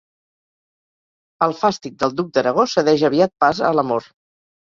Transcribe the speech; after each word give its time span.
El 1.47 1.53
fàstic 1.59 1.99
del 2.03 2.17
duc 2.21 2.33
d'Aragó 2.37 2.65
cedeix 2.73 3.05
aviat 3.11 3.35
pas 3.45 3.63
a 3.69 3.73
l'amor. 3.81 4.09